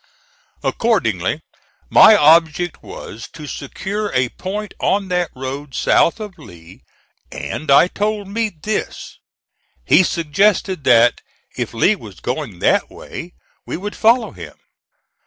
[0.63, 1.43] Accordingly
[1.91, 6.81] my object was to secure a point on that road south of Lee,
[7.31, 9.19] and I told Meade this.
[9.85, 11.21] He suggested that
[11.55, 13.35] if Lee was going that way
[13.67, 14.55] we would follow him.